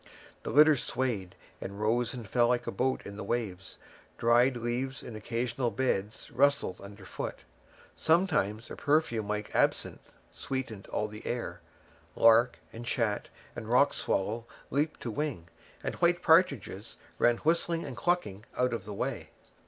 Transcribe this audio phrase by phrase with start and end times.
[0.41, 3.77] The litter swayed, and rose and fell like a boat in the waves.
[4.17, 7.43] Dried leaves in occasional beds rustled underfoot.
[7.95, 11.61] Sometimes a perfume like absinthe sweetened all the air.
[12.15, 15.49] Lark and chat and rock swallow leaped to wing,
[15.83, 19.29] and white partridges ran whistling and clucking out of the way.